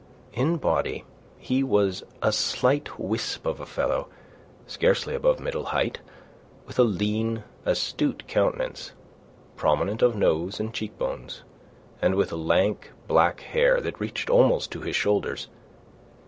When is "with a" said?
6.65-6.83